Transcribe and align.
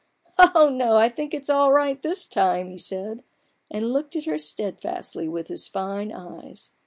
(< 0.27 0.39
Oh 0.55 0.67
no, 0.73 0.97
I 0.97 1.09
think 1.09 1.31
it's 1.31 1.47
all 1.47 1.71
right 1.71 2.01
this 2.01 2.25
time!" 2.25 2.71
he 2.71 2.77
said, 2.79 3.23
and 3.69 3.93
looked 3.93 4.15
at 4.15 4.25
her 4.25 4.39
steadfastly 4.39 5.27
with 5.29 5.47
his 5.47 5.67
fine 5.67 6.11
eyes. 6.11 6.71